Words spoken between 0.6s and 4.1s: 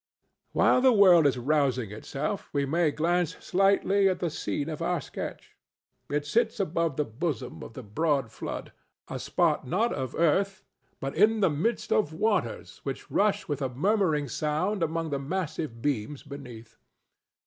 the world is rousing itself we may glance slightly